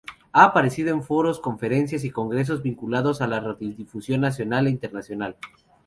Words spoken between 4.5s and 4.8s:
e